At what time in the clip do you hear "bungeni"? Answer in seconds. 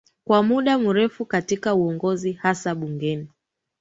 2.75-3.27